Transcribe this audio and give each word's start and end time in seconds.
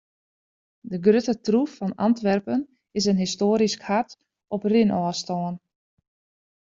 De 0.91 0.97
grutte 1.05 1.35
troef 1.45 1.71
fan 1.77 1.93
Antwerpen 2.07 2.59
is 2.97 3.07
in 3.11 3.21
histoarysk 3.23 3.81
hart 3.89 4.11
op 4.55 4.61
rinôfstân. 4.71 5.53